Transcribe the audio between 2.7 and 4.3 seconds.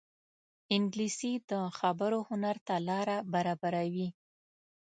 لاره برابروي